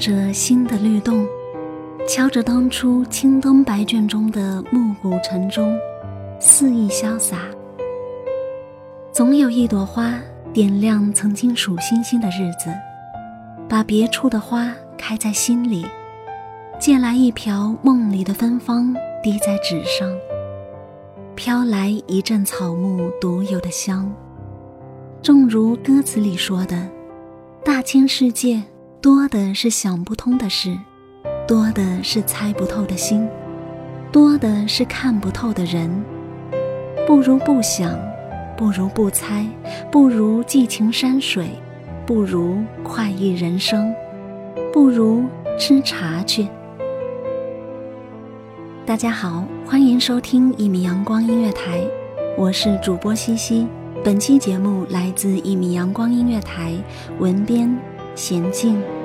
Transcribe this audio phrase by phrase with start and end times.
[0.00, 1.26] 着心的律动，
[2.08, 5.78] 敲着当初青灯白卷中的暮鼓晨钟，
[6.40, 7.42] 肆意潇洒。
[9.12, 10.18] 总有一朵花
[10.54, 12.72] 点亮曾经数星星的日子，
[13.68, 15.84] 把别处的花开在心里，
[16.78, 20.10] 借来一瓢梦里的芬芳滴在纸上，
[21.34, 24.10] 飘来一阵草木独有的香。
[25.20, 26.88] 正如歌词里说的
[27.62, 28.62] ：“大千世界。”
[29.02, 30.78] 多的是想不通的事，
[31.48, 33.26] 多的是猜不透的心，
[34.12, 35.90] 多的是看不透的人。
[37.06, 37.98] 不如不想，
[38.58, 39.46] 不如不猜，
[39.90, 41.48] 不如寄情山水，
[42.06, 43.90] 不如快意人生，
[44.70, 45.24] 不如
[45.58, 46.46] 吃茶去。
[48.84, 51.80] 大家好，欢迎收听一米阳光音乐台，
[52.36, 53.66] 我是主播西西。
[54.04, 56.74] 本期节目来自一米阳光音乐台，
[57.18, 57.74] 文编。
[58.20, 58.99] 娴静。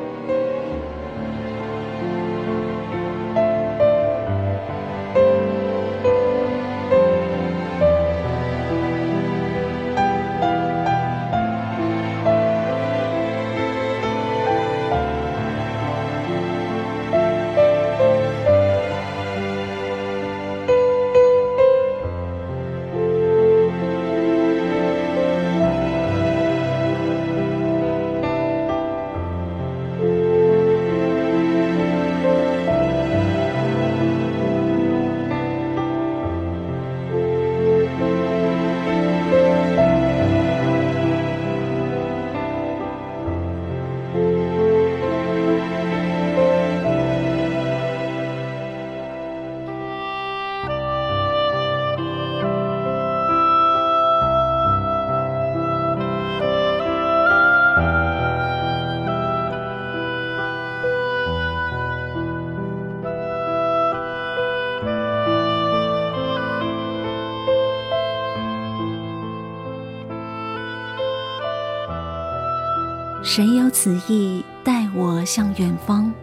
[73.26, 76.14] 谁有此意带我向远方？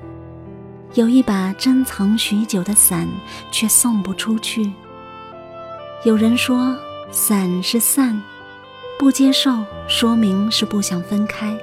[0.94, 3.08] 有一把珍藏许久的伞，
[3.50, 4.72] 却送不出去。
[6.04, 6.78] 有人说
[7.10, 8.22] 伞是散，
[9.00, 11.58] 不接受说明是不想分开。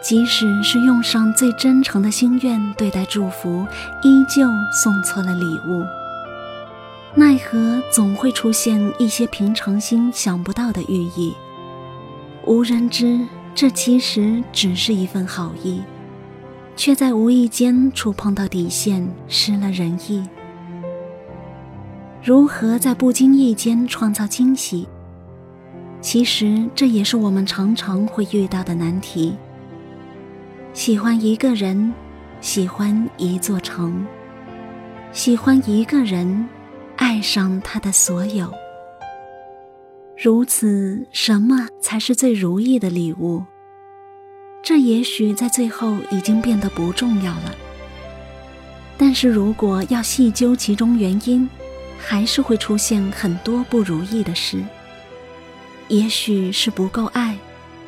[0.00, 3.66] 即使是用上最真诚的心愿对待祝福，
[4.04, 5.84] 依旧送错了礼物。
[7.16, 11.34] 奈何总会出现一些平常心想不到的寓意，
[12.44, 13.26] 无人知。
[13.54, 15.82] 这其实只是一份好意，
[16.76, 20.26] 却在无意间触碰到底线，失了人意。
[22.22, 24.86] 如何在不经意间创造惊喜？
[26.00, 29.36] 其实这也是我们常常会遇到的难题。
[30.72, 31.92] 喜欢一个人，
[32.40, 34.06] 喜欢一座城，
[35.10, 36.48] 喜欢一个人，
[36.96, 38.52] 爱上他的所有。
[40.20, 43.44] 如此，什么才是最如意的礼物？
[44.64, 47.54] 这也许在最后已经变得不重要了。
[48.96, 51.48] 但是如果要细究其中原因，
[52.00, 54.60] 还是会出现很多不如意的事。
[55.86, 57.38] 也许是不够爱，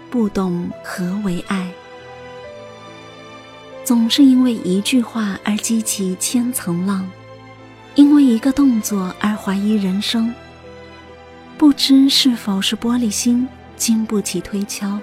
[0.08, 1.68] 不懂何为爱，
[3.82, 7.10] 总是因为一句话而激起千层浪，
[7.96, 10.32] 因为一个动作而怀疑人生。
[11.60, 13.46] 不知是否是玻璃心，
[13.76, 14.98] 经不起推敲。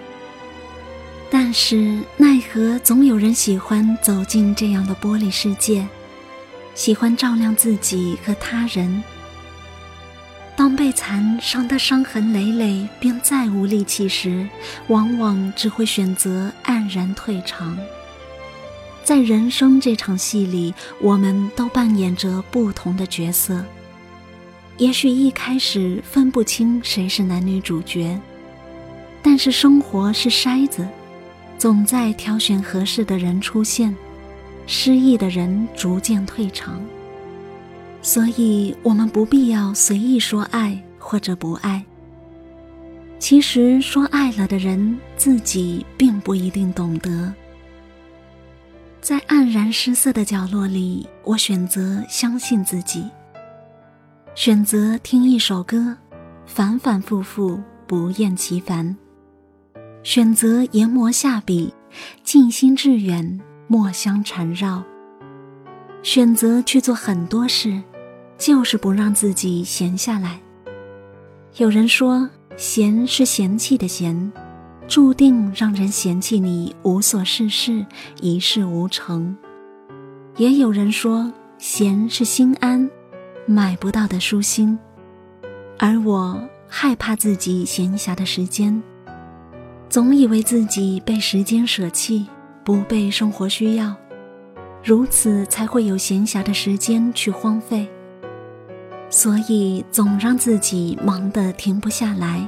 [1.30, 5.88] 但是奈何总有人喜欢走进这样的玻璃世界，
[6.74, 9.04] 喜欢照亮自己和他人。
[10.56, 14.50] 当被残伤得伤痕累累，并再无力气时，
[14.88, 17.78] 往往只会选择黯然退场。
[19.04, 23.64] 在人生这场戏里，我们都扮演着不同的角色。
[24.78, 28.20] 也许一开始分不清谁是男女主角，
[29.24, 30.88] 但是生活是筛子。
[31.58, 33.96] 总在挑选合适的人出现，
[34.68, 36.80] 失意的人逐渐退场。
[38.04, 41.84] 所以，我们不必要随意说爱或者不爱。
[43.18, 47.34] 其实，说爱了的人自己并不一定懂得。
[49.02, 53.04] 在黯然失色的角落里，我选择相信自己，
[54.38, 55.98] 选择听一首歌，
[56.46, 58.96] 反反复复，不厌其烦。
[60.04, 61.74] 选择研磨下笔，
[62.24, 64.84] 静心致远，墨香缠绕。
[66.04, 67.82] 选择去做很多事，
[68.38, 70.40] 就是不让自己闲下来。
[71.56, 74.32] 有人说，闲是嫌弃的闲，
[74.88, 77.84] 注定让人嫌弃你无所事事，
[78.22, 79.36] 一事无成。
[80.36, 82.88] 也有人说，闲是心安，
[83.48, 84.78] 买不到的舒心。
[85.80, 88.84] 而我害怕自己闲暇的时间。
[89.90, 92.28] 总以为自己被时间舍弃，
[92.64, 93.96] 不被生活需要，
[94.84, 97.88] 如此才会有闲暇的时间去荒废。
[99.10, 102.46] 所以总让自己忙得停不下来，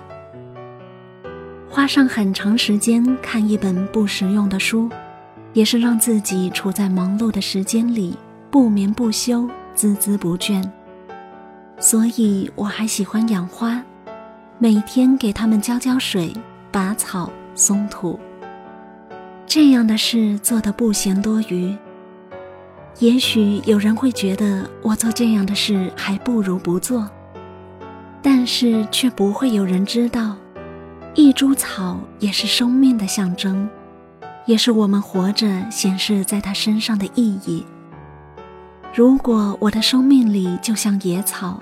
[1.69, 4.89] 花上很长时间看一本不实用的书，
[5.53, 8.17] 也是让自己处在忙碌的时间里
[8.51, 10.61] 不眠不休、孜孜不倦。
[11.79, 13.83] 所以我还喜欢养花，
[14.57, 16.33] 每天给它们浇浇水。
[16.71, 18.19] 拔草松土，
[19.47, 21.75] 这样的事做得不嫌多余。
[22.99, 27.09] 也许有人会觉得我做这样的事还不如不做，
[28.21, 30.35] 但是却不会有人知道，
[31.15, 33.67] 一株草也是生命的象征，
[34.45, 37.65] 也是我们活着显示在它身上的意义。
[38.93, 41.59] 如果我的生命里就像野草，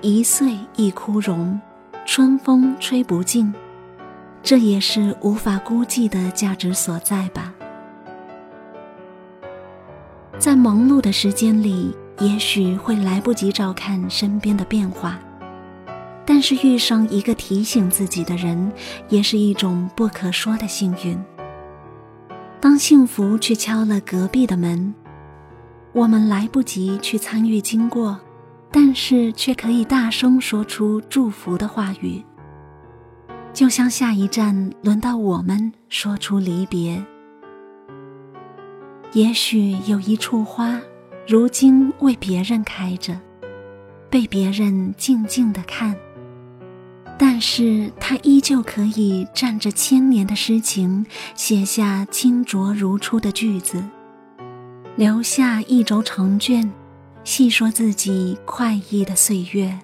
[0.00, 1.60] 一岁一枯荣，
[2.06, 3.52] 春风吹不尽。
[4.44, 7.52] 这也是无法估计的价值所在吧。
[10.38, 15.18] 在忙碌的时间里，也许会来不及照看身边的变化，
[16.24, 18.70] 但是遇上一个提醒自己的人，
[19.08, 21.18] 也是一种不可说的幸运。
[22.60, 24.94] 当幸福去敲了隔壁的门，
[25.92, 28.20] 我们来不及去参与经过，
[28.70, 32.22] 但是却可以大声说出祝福的话语。
[33.52, 37.02] 就像下一站轮到我们说出离别，
[39.12, 40.80] 也许有一处花，
[41.26, 43.18] 如今为别人开着，
[44.08, 45.96] 被别人静静的看，
[47.18, 51.04] 但是它依旧可以蘸着千年的诗情，
[51.34, 53.82] 写下清浊如初的句子，
[54.94, 56.70] 留下一轴长卷，
[57.28, 59.78] 细说自己快意的岁月。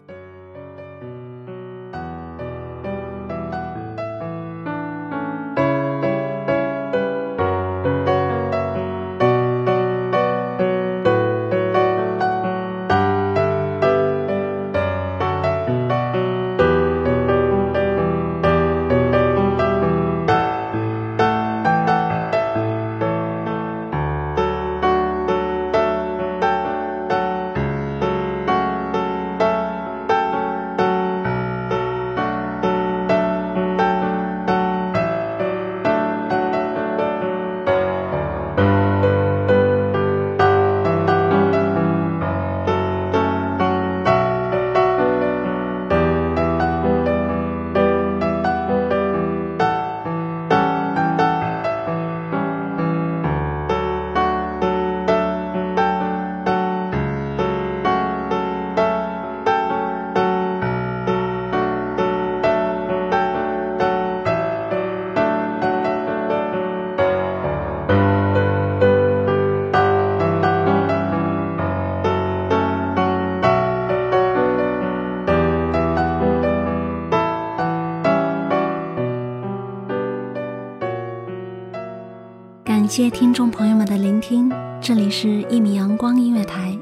[82.96, 84.48] 谢听众朋友们的聆听，
[84.80, 86.78] 这里是一米阳光音乐台，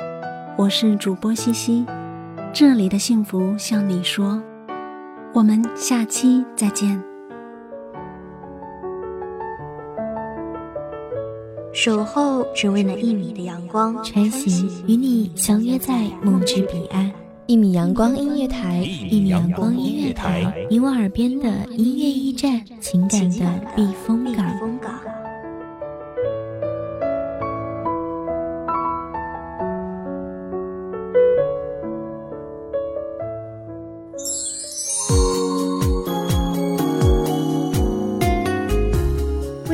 [0.58, 1.86] 我是主播西西，
[2.52, 4.38] 这里的幸福向你说，
[5.32, 7.02] 我们下期再见。
[11.72, 17.10] 守候只为那一米的阳光，穿行与你相约在梦之彼岸，
[17.46, 24.51] 一米阳光音乐台，一米阳光音乐台，你我耳边的音乐驿站，情感的避风港。